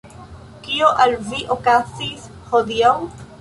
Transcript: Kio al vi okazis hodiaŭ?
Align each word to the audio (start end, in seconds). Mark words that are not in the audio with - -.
Kio 0.67 0.87
al 1.05 1.13
vi 1.27 1.43
okazis 1.57 2.25
hodiaŭ? 2.55 2.97